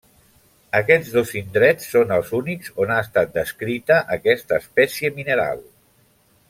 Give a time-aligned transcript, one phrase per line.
[0.77, 5.63] Aquests dos indrets són els únics on ha estat descrita aquesta espècie mineral.